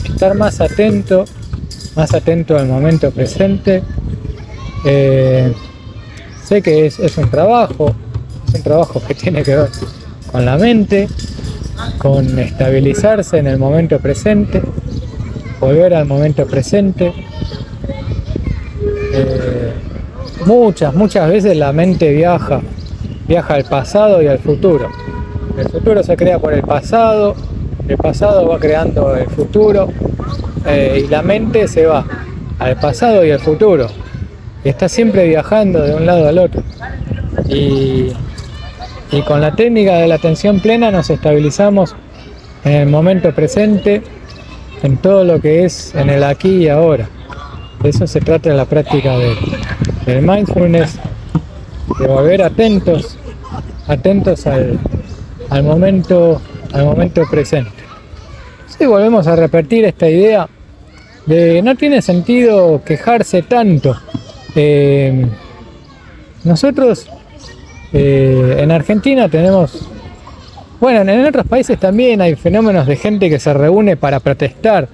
estar 0.05 0.35
más 0.35 0.61
atento, 0.61 1.25
más 1.97 2.15
atento 2.15 2.57
al 2.57 2.67
momento 2.67 3.11
presente. 3.11 3.83
Eh, 4.85 5.53
sé 6.43 6.63
que 6.63 6.87
es, 6.87 6.99
un 7.17 7.31
trabajo, 7.31 7.95
un 8.55 8.63
trabajo 8.63 9.01
que 9.07 9.15
tiene 9.23 9.43
que 9.43 9.57
ver 9.57 9.69
con 10.31 10.45
la 10.45 10.57
mente, 10.57 11.09
con 11.99 12.39
estabilizarse 12.39 13.39
en 13.39 13.47
el 13.47 13.59
momento 13.59 13.99
presente, 13.99 14.63
volver 15.61 15.95
al 15.95 16.07
momento 16.07 16.47
presente. 16.47 17.13
Eh, 19.15 19.73
muchas, 20.47 20.95
muchas 20.95 21.29
veces 21.29 21.57
la 21.57 21.73
mente 21.73 22.11
viaja, 22.13 22.61
viaja 23.29 23.55
al 23.55 23.65
pasado 23.65 24.23
y 24.23 24.27
al 24.27 24.39
futuro. 24.39 24.89
El 25.57 25.69
futuro 25.69 26.03
se 26.03 26.17
crea 26.17 26.39
por 26.39 26.55
el 26.55 26.63
pasado, 26.63 27.35
el 27.87 27.97
pasado 27.99 28.49
va 28.49 28.59
creando 28.59 29.15
el 29.15 29.29
futuro 29.29 29.89
eh, 30.67 31.03
y 31.05 31.09
la 31.09 31.23
mente 31.23 31.69
se 31.69 31.87
va 31.87 32.07
al 32.59 32.77
pasado 32.81 33.25
y 33.25 33.31
al 33.31 33.41
futuro. 33.41 33.89
Está 34.65 34.89
siempre 34.89 35.27
viajando 35.27 35.81
de 35.81 35.95
un 35.95 36.07
lado 36.07 36.29
al 36.29 36.39
otro. 36.39 36.63
Y 37.49 38.13
y 39.13 39.21
con 39.21 39.43
la 39.43 39.55
técnica 39.55 39.99
de 39.99 40.09
la 40.09 40.15
atención 40.15 40.59
plena 40.61 40.91
nos 40.91 41.11
estabilizamos 41.11 41.95
en 42.65 42.73
el 42.73 42.89
momento 42.89 43.35
presente, 43.35 44.03
en 44.83 44.97
todo 44.97 45.23
lo 45.23 45.39
que 45.39 45.65
es 45.65 45.95
en 45.95 46.09
el 46.09 46.25
aquí 46.25 46.49
y 46.49 46.69
ahora. 46.69 47.09
De 47.83 47.91
eso 47.91 48.07
se 48.07 48.21
trata 48.21 48.55
la 48.55 48.65
práctica 48.65 49.19
del, 49.19 50.23
mindfulness, 50.23 50.99
de 51.99 52.07
volver 52.07 52.43
atentos, 52.43 53.19
atentos 53.87 54.47
al, 54.47 54.79
momento, 55.63 56.41
al 56.73 56.87
momento 56.87 57.23
presente. 57.31 57.71
Si 58.67 58.87
volvemos 58.87 59.27
a 59.27 59.37
repetir 59.37 59.85
esta 59.85 60.09
idea 60.09 60.49
de 61.27 61.61
no 61.61 61.77
tiene 61.77 62.01
sentido 62.01 62.83
quejarse 62.83 63.43
tanto. 63.43 63.95
Eh, 64.55 65.27
nosotros 66.45 67.07
eh, 67.93 68.57
en 68.59 68.71
Argentina 68.71 69.29
tenemos, 69.29 69.89
bueno, 70.81 71.11
en 71.11 71.25
otros 71.25 71.47
países 71.47 71.79
también 71.79 72.21
hay 72.21 72.35
fenómenos 72.35 72.87
de 72.87 72.97
gente 72.97 73.31
que 73.31 73.39
se 73.39 73.53
reúne 73.55 73.97
para 73.97 74.21
protestar. 74.21 74.89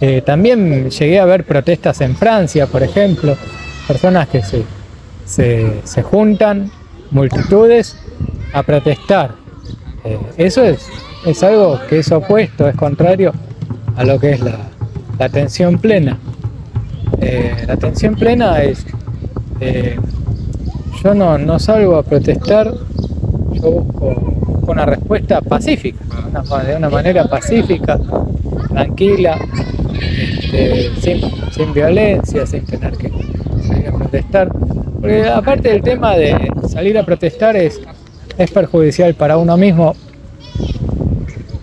Eh, 0.00 0.22
también 0.24 0.90
llegué 0.90 1.20
a 1.20 1.24
ver 1.24 1.44
protestas 1.44 2.00
en 2.00 2.16
Francia, 2.16 2.66
por 2.66 2.82
ejemplo, 2.82 3.36
personas 3.86 4.28
que 4.28 4.42
se, 4.42 4.64
se, 5.84 6.02
juntan, 6.02 6.70
multitudes, 7.10 7.96
a 8.52 8.62
protestar. 8.62 9.32
Eso 10.36 10.62
es, 10.62 10.86
es 11.24 11.42
algo 11.42 11.80
que 11.88 12.00
es 12.00 12.12
opuesto, 12.12 12.68
es 12.68 12.76
contrario 12.76 13.32
a 13.96 14.04
lo 14.04 14.18
que 14.18 14.32
es 14.32 14.40
la, 14.40 14.58
la 15.18 15.24
atención 15.24 15.78
plena. 15.78 16.18
La 17.66 17.72
atención 17.72 18.14
plena 18.14 18.62
es 18.62 18.84
yo 21.04 21.14
no, 21.14 21.58
salgo 21.58 21.96
a 21.96 22.02
protestar, 22.02 22.72
yo 23.52 23.70
busco, 23.70 24.62
una 24.66 24.86
respuesta 24.86 25.42
pacífica, 25.42 25.98
de 26.66 26.76
una 26.76 26.88
manera 26.88 27.26
pacífica, 27.28 28.00
tranquila, 28.70 29.38
este, 30.50 30.90
sin, 31.50 31.74
violencia, 31.74 32.46
sin 32.46 32.64
tener 32.64 32.96
que 32.96 33.10
salir 33.68 33.88
a 33.88 33.92
protestar. 33.92 34.48
Porque 34.48 35.28
aparte 35.28 35.68
del 35.68 35.82
tema 35.82 36.16
de 36.16 36.50
salir 36.68 36.96
a 36.96 37.04
protestar 37.04 37.54
es, 37.54 37.82
es 38.38 38.50
perjudicial 38.50 39.12
para 39.12 39.36
uno 39.36 39.58
mismo, 39.58 39.94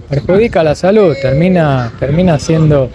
perjudica 0.07 0.63
la 0.63 0.75
salud, 0.75 1.15
termina, 1.19 1.91
termina 1.99 2.37
siendo 2.37 2.91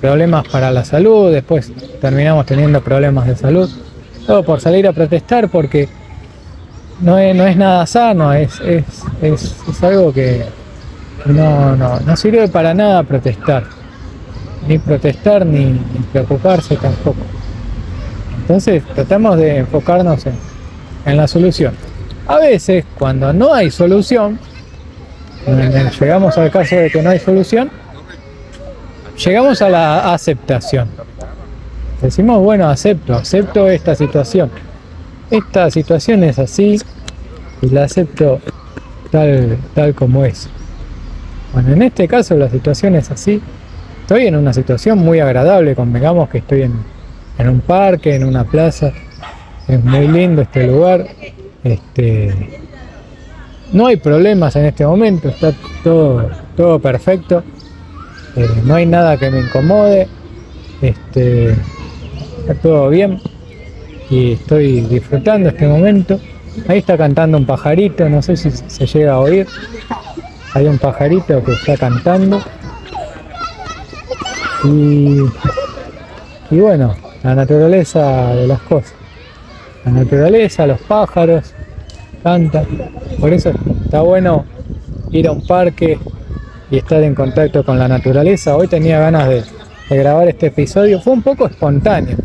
problemas 0.00 0.46
para 0.48 0.70
la 0.70 0.84
salud, 0.84 1.32
después 1.32 1.72
terminamos 2.00 2.46
teniendo 2.46 2.80
problemas 2.82 3.26
de 3.26 3.36
salud 3.36 3.70
todo 4.28 4.42
por 4.42 4.60
salir 4.60 4.86
a 4.86 4.92
protestar 4.92 5.48
porque 5.48 5.88
no 7.00 7.16
es, 7.18 7.34
no 7.34 7.46
es 7.46 7.56
nada 7.56 7.86
sano, 7.86 8.34
es, 8.34 8.60
es, 8.60 9.82
algo 9.82 10.12
que 10.12 10.44
no, 11.24 11.74
no, 11.74 12.16
sirve 12.16 12.46
para 12.48 12.74
nada 12.74 13.02
protestar, 13.04 13.64
ni 14.68 14.76
protestar 14.78 15.46
ni, 15.46 15.80
preocuparse 16.12 16.76
tampoco. 16.76 17.22
Entonces 18.42 18.82
tratamos 18.94 19.38
de 19.38 19.58
enfocarnos 19.58 20.26
en, 20.26 20.34
en 21.06 21.16
la 21.16 21.26
solución. 21.26 21.72
A 22.26 22.36
veces 22.36 22.84
cuando 22.98 23.32
no 23.32 23.54
hay 23.54 23.70
solución, 23.70 24.38
llegamos 25.98 26.36
al 26.36 26.50
caso 26.50 26.76
de 26.76 26.90
que 26.90 27.00
no 27.00 27.08
hay 27.08 27.18
solución, 27.18 27.70
llegamos 29.24 29.60
a 29.62 29.68
la 29.68 30.12
aceptación. 30.12 30.88
Decimos, 32.00 32.42
bueno, 32.42 32.68
acepto, 32.68 33.14
acepto 33.14 33.68
esta 33.68 33.94
situación. 33.94 34.50
Esta 35.30 35.70
situación 35.70 36.24
es 36.24 36.38
así 36.38 36.80
y 37.60 37.66
la 37.68 37.84
acepto 37.84 38.40
tal, 39.10 39.58
tal 39.74 39.94
como 39.94 40.24
es. 40.24 40.48
Bueno, 41.52 41.72
en 41.72 41.82
este 41.82 42.06
caso 42.06 42.36
la 42.36 42.48
situación 42.48 42.94
es 42.94 43.10
así. 43.10 43.42
Estoy 44.02 44.26
en 44.26 44.36
una 44.36 44.52
situación 44.52 44.98
muy 44.98 45.20
agradable, 45.20 45.74
convengamos 45.74 46.28
que 46.28 46.38
estoy 46.38 46.62
en, 46.62 46.74
en 47.36 47.48
un 47.48 47.60
parque, 47.60 48.14
en 48.14 48.24
una 48.24 48.44
plaza. 48.44 48.92
Es 49.66 49.84
muy 49.84 50.08
lindo 50.08 50.42
este 50.42 50.66
lugar. 50.66 51.06
Este, 51.64 52.60
no 53.72 53.86
hay 53.86 53.96
problemas 53.96 54.56
en 54.56 54.64
este 54.64 54.86
momento, 54.86 55.28
está 55.28 55.52
todo, 55.82 56.30
todo 56.56 56.78
perfecto. 56.78 57.42
Eh, 58.38 58.62
no 58.64 58.76
hay 58.76 58.86
nada 58.86 59.16
que 59.16 59.30
me 59.32 59.40
incomode. 59.40 60.06
Este, 60.80 61.50
está 61.50 62.54
todo 62.62 62.88
bien 62.88 63.20
y 64.10 64.32
estoy 64.32 64.82
disfrutando 64.82 65.48
este 65.48 65.66
momento. 65.66 66.20
Ahí 66.68 66.78
está 66.78 66.96
cantando 66.96 67.36
un 67.36 67.46
pajarito, 67.46 68.08
no 68.08 68.22
sé 68.22 68.36
si 68.36 68.50
se 68.50 68.86
llega 68.86 69.14
a 69.14 69.18
oír. 69.18 69.48
Hay 70.54 70.66
un 70.66 70.78
pajarito 70.78 71.42
que 71.42 71.52
está 71.52 71.76
cantando. 71.76 72.40
Y, 74.62 75.18
y 76.50 76.60
bueno, 76.60 76.94
la 77.24 77.34
naturaleza 77.34 78.34
de 78.34 78.46
las 78.46 78.60
cosas. 78.60 78.94
La 79.84 79.90
naturaleza, 79.90 80.64
los 80.64 80.80
pájaros, 80.82 81.54
cantan. 82.22 82.66
Por 83.18 83.32
eso 83.32 83.50
está 83.84 84.00
bueno 84.02 84.44
ir 85.10 85.26
a 85.26 85.32
un 85.32 85.44
parque 85.44 85.98
y 86.70 86.78
estar 86.78 87.02
en 87.02 87.14
contacto 87.14 87.64
con 87.64 87.78
la 87.78 87.88
naturaleza. 87.88 88.56
Hoy 88.56 88.68
tenía 88.68 88.98
ganas 89.00 89.28
de, 89.28 89.42
grabar 89.90 90.28
este 90.28 90.46
episodio. 90.46 91.00
Fue 91.00 91.14
un 91.14 91.22
poco 91.22 91.46
espontáneo. 91.46 92.16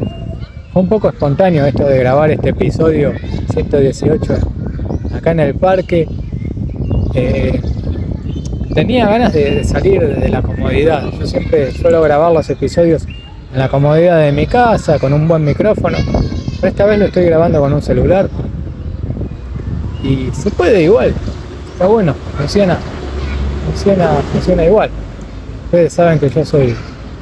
Fue 0.73 0.81
un 0.81 0.89
poco 0.89 1.09
espontáneo 1.09 1.65
esto 1.65 1.85
de 1.85 1.99
grabar 1.99 2.31
este 2.31 2.49
episodio 2.49 3.13
118 3.53 4.33
acá 5.15 5.31
en 5.31 5.39
el 5.39 5.55
parque. 5.55 6.07
Eh, 7.13 7.61
tenía 8.73 9.07
ganas 9.07 9.33
de, 9.33 9.63
salir 9.63 10.01
de 10.01 10.29
la 10.29 10.41
comodidad. 10.41 11.03
Yo 11.19 11.25
siempre 11.25 11.71
suelo 11.71 12.01
grabar 12.01 12.33
los 12.33 12.49
episodios 12.49 13.05
en 13.53 13.59
la 13.59 13.69
comodidad 13.69 14.19
de 14.19 14.31
mi 14.31 14.47
casa, 14.47 14.99
con 14.99 15.13
un 15.13 15.27
buen 15.27 15.45
micrófono. 15.45 15.97
Pero 16.59 16.67
esta 16.67 16.85
vez 16.85 16.99
lo 16.99 17.05
estoy 17.05 17.25
grabando 17.25 17.61
con 17.61 17.71
un 17.71 17.81
celular. 17.81 18.29
Y 20.03 20.29
se 20.33 20.49
puede 20.49 20.83
igual. 20.83 21.13
Está 21.75 21.87
bueno, 21.87 22.13
funciona 22.37 22.77
funciona, 23.65 24.09
funciona 24.31 24.65
igual. 24.65 24.89
Ustedes 25.65 25.93
saben 25.93 26.19
que 26.19 26.29
yo 26.29 26.45
soy, 26.45 26.75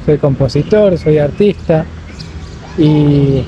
soy 0.04 0.18
compositor, 0.18 0.98
soy 0.98 1.18
artista 1.18 1.84
y, 2.78 3.42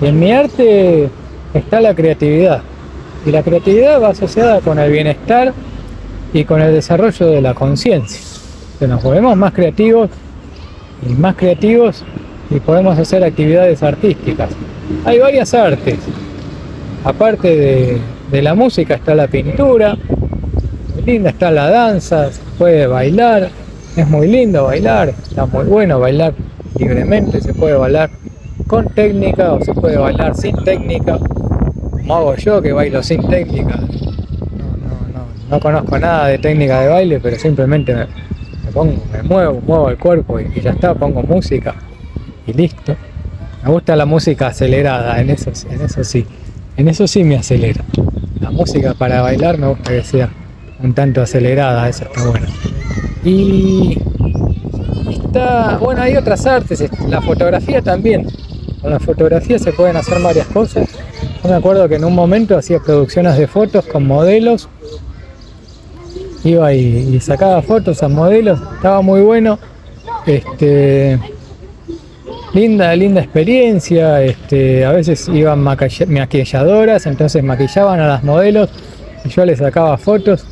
en 0.00 0.18
mi 0.18 0.32
arte 0.32 1.08
está 1.54 1.80
la 1.80 1.94
creatividad. 1.94 2.62
Y 3.24 3.30
la 3.30 3.42
creatividad 3.42 4.02
va 4.02 4.08
asociada 4.08 4.60
con 4.60 4.80
el 4.80 4.90
bienestar 4.90 5.52
y 6.32 6.44
con 6.44 6.60
el 6.60 6.72
desarrollo 6.72 7.26
de 7.26 7.40
la 7.40 7.54
conciencia. 7.54 8.20
Que 8.80 8.88
nos 8.88 9.00
volvemos 9.00 9.36
más 9.36 9.52
creativos 9.52 10.10
y 11.08 11.12
más 11.12 11.36
creativos 11.36 12.02
y 12.50 12.58
podemos 12.58 12.98
hacer 12.98 13.22
actividades 13.22 13.80
artísticas. 13.82 14.50
Hay 15.04 15.20
varias 15.20 15.54
artes. 15.54 15.98
Aparte 17.04 17.56
de, 17.56 17.98
de 18.32 18.42
la 18.42 18.54
música 18.54 18.94
está 18.94 19.14
la 19.14 19.28
pintura, 19.28 19.96
linda 21.04 21.30
está 21.30 21.50
la 21.50 21.68
danza, 21.68 22.32
se 22.32 22.40
puede 22.58 22.86
bailar, 22.86 23.50
es 23.96 24.08
muy 24.08 24.28
lindo 24.28 24.64
bailar, 24.64 25.08
está 25.08 25.46
muy 25.46 25.64
bueno 25.64 25.98
bailar 25.98 26.34
libremente, 26.78 27.40
se 27.40 27.52
puede 27.54 27.76
bailar 27.76 28.10
con 28.66 28.88
técnica 28.88 29.52
o 29.52 29.64
se 29.64 29.74
puede 29.74 29.98
bailar 29.98 30.34
sin 30.34 30.56
técnica, 30.64 31.18
como 31.90 32.14
hago 32.14 32.36
yo 32.36 32.62
que 32.62 32.72
bailo 32.72 33.02
sin 33.02 33.28
técnica. 33.28 33.76
No, 33.76 34.66
no, 34.76 35.08
no, 35.12 35.26
no 35.50 35.60
conozco 35.60 35.98
nada 35.98 36.28
de 36.28 36.38
técnica 36.38 36.80
de 36.80 36.88
baile, 36.88 37.20
pero 37.20 37.36
simplemente 37.36 37.94
me, 37.94 38.06
pongo, 38.72 38.94
me 39.12 39.22
muevo, 39.22 39.60
muevo 39.66 39.90
el 39.90 39.98
cuerpo 39.98 40.40
y, 40.40 40.60
ya 40.60 40.70
está, 40.70 40.94
pongo 40.94 41.22
música 41.22 41.74
y 42.46 42.52
listo. 42.52 42.96
Me 43.64 43.70
gusta 43.70 43.94
la 43.94 44.06
música 44.06 44.48
acelerada, 44.48 45.20
en 45.20 45.30
eso, 45.30 45.52
en 45.70 45.82
eso 45.82 46.02
sí, 46.02 46.26
en 46.76 46.88
eso 46.88 47.06
sí 47.06 47.24
me 47.24 47.36
acelera. 47.36 47.84
La 48.40 48.50
música 48.50 48.94
para 48.94 49.22
bailar 49.22 49.58
me 49.58 49.68
gusta 49.68 49.90
que 49.90 50.02
sea 50.02 50.30
un 50.82 50.94
tanto 50.94 51.22
acelerada, 51.22 51.88
eso 51.88 52.04
está 52.04 52.24
bueno. 52.28 52.46
Y 53.24 53.98
está, 55.10 55.78
bueno, 55.78 56.02
hay 56.02 56.16
otras 56.16 56.44
artes, 56.46 56.84
la 57.08 57.20
fotografía 57.20 57.80
también. 57.82 58.26
Con 58.80 58.90
la 58.90 58.98
fotografía 58.98 59.58
se 59.58 59.72
pueden 59.72 59.96
hacer 59.96 60.20
varias 60.20 60.46
cosas. 60.48 60.88
Yo 61.42 61.48
me 61.48 61.54
acuerdo 61.54 61.88
que 61.88 61.96
en 61.96 62.04
un 62.04 62.14
momento 62.14 62.58
hacía 62.58 62.80
producciones 62.80 63.38
de 63.38 63.46
fotos 63.46 63.86
con 63.86 64.06
modelos. 64.06 64.68
Iba 66.44 66.74
y, 66.74 67.20
sacaba 67.20 67.62
fotos 67.62 68.02
a 68.02 68.08
modelos, 68.08 68.60
estaba 68.74 69.00
muy 69.00 69.20
bueno. 69.20 69.58
Este, 70.26 71.16
linda, 72.52 72.94
linda 72.96 73.20
experiencia. 73.20 74.20
Este, 74.20 74.84
a 74.84 74.90
veces 74.90 75.28
iban 75.28 75.60
maquilladoras, 75.60 77.06
entonces 77.06 77.44
maquillaban 77.44 78.00
a 78.00 78.08
las 78.08 78.24
modelos 78.24 78.70
y 79.24 79.28
yo 79.28 79.44
les 79.44 79.60
sacaba 79.60 79.96
fotos 79.96 80.44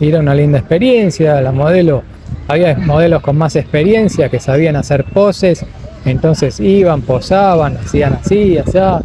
era 0.00 0.20
una 0.20 0.34
linda 0.34 0.58
experiencia, 0.58 1.40
la 1.40 1.52
modelo, 1.52 2.02
había 2.46 2.76
modelos 2.76 3.20
con 3.22 3.36
más 3.36 3.56
experiencia 3.56 4.28
que 4.28 4.38
sabían 4.38 4.76
hacer 4.76 5.04
poses, 5.04 5.64
entonces 6.04 6.60
iban, 6.60 7.02
posaban, 7.02 7.76
hacían 7.76 8.14
así, 8.14 8.58
allá, 8.58 9.00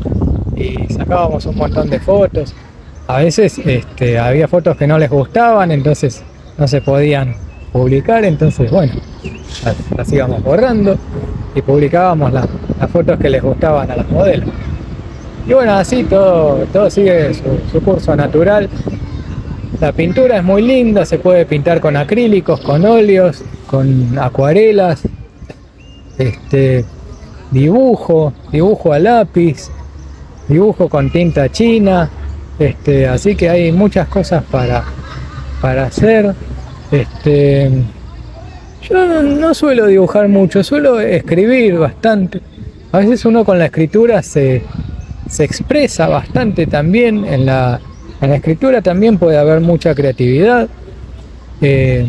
y 0.55 0.93
sacábamos 0.93 1.45
un 1.45 1.55
montón 1.57 1.89
de 1.89 1.99
fotos. 1.99 2.53
A 3.07 3.17
veces 3.17 3.59
este, 3.59 4.19
había 4.19 4.47
fotos 4.47 4.77
que 4.77 4.87
no 4.87 4.97
les 4.97 5.09
gustaban, 5.09 5.71
entonces 5.71 6.23
no 6.57 6.67
se 6.67 6.81
podían 6.81 7.35
publicar, 7.71 8.23
entonces 8.23 8.69
bueno, 8.69 8.93
las, 9.97 10.13
íbamos 10.13 10.43
borrando 10.43 10.95
y 11.55 11.61
publicábamos 11.61 12.31
las 12.31 12.47
fotos 12.91 13.19
que 13.19 13.29
les 13.29 13.41
gustaban 13.41 13.89
a 13.89 13.95
las 13.95 14.09
modelos. 14.09 14.49
Y 15.45 15.53
bueno, 15.53 15.73
así 15.73 16.03
todo, 16.03 16.65
todo 16.71 16.89
sigue 16.89 17.33
su 17.33 17.81
curso 17.83 18.15
natural. 18.15 18.69
La 19.79 19.91
pintura 19.91 20.37
es 20.37 20.43
muy 20.43 20.61
linda, 20.61 21.05
se 21.05 21.17
puede 21.17 21.45
pintar 21.45 21.81
con 21.81 21.97
acrílicos, 21.97 22.59
con 22.59 22.85
óleos, 22.85 23.43
con 23.67 24.17
acuarelas, 24.19 25.01
este, 26.17 26.85
dibujo, 27.51 28.33
dibujo 28.51 28.93
a 28.93 28.99
lápiz, 28.99 29.69
dibujo 30.47 30.87
con 30.89 31.11
tinta 31.11 31.49
china, 31.49 32.09
este, 32.59 33.07
así 33.07 33.35
que 33.35 33.49
hay 33.49 33.71
muchas 33.71 34.07
cosas 34.07 34.43
para, 34.43 34.83
para 35.59 35.85
hacer. 35.85 36.33
Este, 36.91 37.71
yo 38.83 39.23
no, 39.23 39.53
suelo 39.53 39.87
dibujar 39.87 40.27
mucho, 40.27 40.63
suelo 40.63 40.99
escribir 40.99 41.77
bastante. 41.77 42.41
A 42.91 42.99
veces 42.99 43.25
uno 43.25 43.43
con 43.43 43.57
la 43.57 43.65
escritura 43.65 44.21
se, 44.21 44.61
se 45.27 45.43
expresa 45.43 46.07
bastante 46.07 46.67
también 46.67 47.25
en 47.25 47.47
la, 47.47 47.81
en 48.23 48.29
la 48.29 48.37
escritura 48.37 48.81
también 48.81 49.17
puede 49.17 49.37
haber 49.37 49.59
mucha 49.59 49.93
creatividad. 49.93 50.69
Eh, 51.61 52.07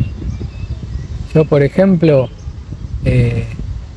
yo, 1.33 1.43
por 1.43 1.61
ejemplo, 1.61 2.29
eh, 3.03 3.45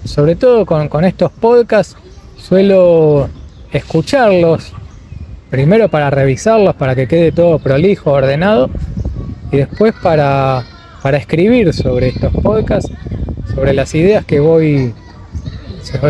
sobre 0.05 0.35
todo 0.35 0.67
con, 0.67 1.05
estos 1.05 1.31
podcasts, 1.31 1.97
suelo 2.37 3.29
escucharlos, 3.71 4.73
primero 5.49 5.89
para 5.89 6.11
revisarlos, 6.11 6.75
para 6.75 6.97
que 6.97 7.07
quede 7.07 7.31
todo 7.31 7.61
prolijo, 7.61 8.11
ordenado, 8.11 8.69
y 9.53 9.59
después 9.59 9.95
para, 10.03 10.65
para 11.01 11.19
escribir 11.19 11.73
sobre 11.73 12.09
estos 12.09 12.33
podcasts, 12.33 12.91
sobre 13.55 13.75
las 13.75 13.95
ideas 13.95 14.25
que 14.25 14.41
voy, 14.41 14.93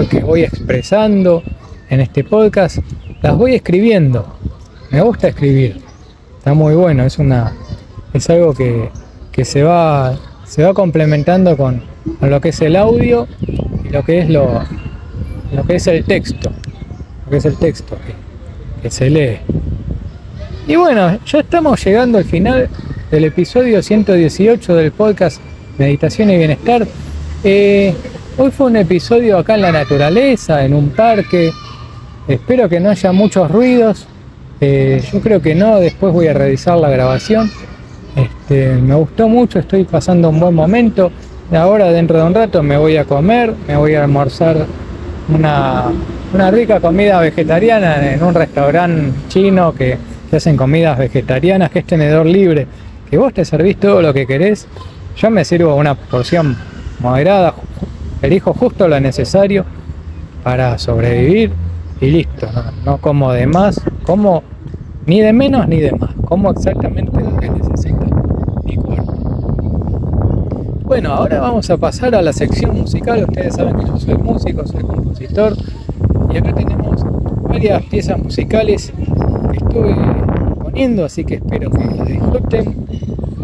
que 0.08 0.20
voy 0.20 0.44
expresando 0.44 1.42
en 1.90 2.00
este 2.00 2.24
podcast, 2.24 2.78
las 3.20 3.36
voy 3.36 3.54
escribiendo. 3.56 4.38
Me 4.90 5.02
gusta 5.02 5.28
escribir 5.28 5.87
muy 6.46 6.74
bueno, 6.74 7.04
es 7.04 7.18
una 7.18 7.52
es 8.12 8.30
algo 8.30 8.54
que, 8.54 8.90
se 9.44 9.62
va 9.62 10.16
se 10.44 10.64
va 10.64 10.74
complementando 10.74 11.56
con, 11.56 11.82
lo 12.20 12.40
que 12.40 12.48
es 12.48 12.60
el 12.60 12.74
audio 12.74 13.28
y 13.84 13.90
lo 13.90 14.02
que 14.02 14.20
es 14.20 14.28
lo, 14.28 14.62
lo 15.54 15.64
que 15.64 15.76
es 15.76 15.86
el 15.86 16.04
texto, 16.04 16.50
lo 17.24 17.30
que 17.30 17.36
es 17.36 17.44
el 17.44 17.56
texto 17.56 17.96
que, 18.82 18.90
se 18.90 19.10
lee. 19.10 19.38
Y 20.66 20.76
bueno, 20.76 21.18
ya 21.26 21.40
estamos 21.40 21.84
llegando 21.84 22.18
al 22.18 22.24
final 22.24 22.68
del 23.10 23.24
episodio 23.24 23.82
118 23.82 24.74
del 24.74 24.92
podcast 24.92 25.40
Meditación 25.76 26.30
y 26.30 26.38
Bienestar. 26.38 26.86
Eh, 27.44 27.94
hoy 28.38 28.50
fue 28.50 28.66
un 28.68 28.76
episodio 28.76 29.38
acá 29.38 29.56
en 29.56 29.62
la 29.62 29.72
naturaleza, 29.72 30.64
en 30.64 30.74
un 30.74 30.90
parque. 30.90 31.52
Espero 32.26 32.68
que 32.68 32.80
no 32.80 32.90
haya 32.90 33.12
muchos 33.12 33.50
ruidos. 33.50 34.06
Eh, 34.60 35.02
yo 35.12 35.20
creo 35.20 35.40
que 35.40 35.54
no, 35.54 35.78
después 35.78 36.12
voy 36.12 36.26
a 36.26 36.34
revisar 36.34 36.78
la 36.78 36.90
grabación. 36.90 37.50
Este, 38.16 38.74
me 38.74 38.94
gustó 38.94 39.28
mucho, 39.28 39.58
estoy 39.58 39.84
pasando 39.84 40.30
un 40.30 40.40
buen 40.40 40.54
momento. 40.54 41.12
Ahora 41.52 41.90
dentro 41.92 42.18
de 42.18 42.24
un 42.24 42.34
rato 42.34 42.62
me 42.62 42.76
voy 42.76 42.96
a 42.96 43.04
comer, 43.04 43.54
me 43.66 43.76
voy 43.76 43.94
a 43.94 44.02
almorzar 44.02 44.66
una, 45.28 45.90
rica 46.50 46.80
comida 46.80 47.20
vegetariana 47.20 48.12
en 48.12 48.22
un 48.22 48.34
restaurante 48.34 49.12
chino 49.28 49.72
que, 49.74 49.96
hacen 50.30 50.58
comidas 50.58 50.98
vegetarianas, 50.98 51.70
que 51.70 51.78
es 51.78 51.86
tenedor 51.86 52.26
libre, 52.26 52.66
que 53.08 53.16
vos 53.16 53.32
te 53.32 53.46
servís 53.46 53.78
todo 53.78 54.02
lo 54.02 54.12
que 54.12 54.26
querés. 54.26 54.66
Yo 55.16 55.30
me 55.30 55.44
sirvo 55.44 55.74
una 55.74 55.94
porción 55.94 56.54
moderada, 57.00 57.54
elijo 58.20 58.52
justo 58.52 58.88
lo 58.88 59.00
necesario 59.00 59.64
para 60.44 60.76
sobrevivir 60.76 61.52
y 62.00 62.10
listo, 62.10 62.46
no 62.84 62.98
como 62.98 63.32
de 63.32 63.46
más 63.46 63.80
como 64.08 64.42
ni 65.04 65.20
de 65.20 65.34
menos 65.34 65.68
ni 65.68 65.80
de 65.80 65.92
más, 65.92 66.14
como 66.24 66.50
exactamente 66.50 67.20
lo 67.20 67.36
que 67.36 67.50
necesita 67.50 68.06
mi 68.64 68.74
cuerpo. 68.76 69.12
Bueno, 70.84 71.12
ahora 71.12 71.40
vamos 71.40 71.68
a 71.68 71.76
pasar 71.76 72.14
a 72.14 72.22
la 72.22 72.32
sección 72.32 72.74
musical. 72.74 73.26
Ustedes 73.28 73.56
saben 73.56 73.76
que 73.76 73.84
yo 73.84 73.98
soy 73.98 74.16
músico, 74.16 74.66
soy 74.66 74.82
compositor 74.82 75.54
y 76.32 76.38
acá 76.38 76.54
tenemos 76.54 77.04
varias 77.42 77.82
piezas 77.84 78.18
musicales 78.18 78.94
que 79.50 79.58
estuve 79.58 79.94
poniendo, 80.58 81.04
así 81.04 81.22
que 81.22 81.34
espero 81.34 81.70
que 81.70 81.84
las 81.84 82.08
disfruten. 82.08 82.86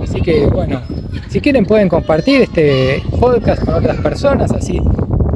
Así 0.02 0.22
que 0.22 0.46
bueno, 0.46 0.80
si 1.28 1.42
quieren 1.42 1.66
pueden 1.66 1.90
compartir 1.90 2.40
este 2.40 3.02
podcast 3.20 3.62
con 3.62 3.74
otras 3.74 3.98
personas, 3.98 4.50
así 4.50 4.80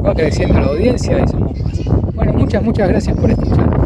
va 0.03 0.15
creciendo 0.15 0.59
la 0.59 0.65
audiencia 0.69 1.23
y 1.23 1.27
somos 1.27 1.51
más. 1.59 2.15
Bueno, 2.15 2.33
muchas, 2.33 2.63
muchas 2.63 2.89
gracias 2.89 3.15
por 3.15 3.29
escuchar. 3.29 3.78